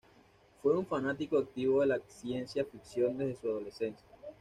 [0.63, 4.07] Fue un fanático activo de la ciencia ficción desde su adolescencia.